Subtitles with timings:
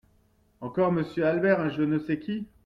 [0.61, 1.59] Encore Monsieur Albert…
[1.59, 2.47] un je ne sais qui.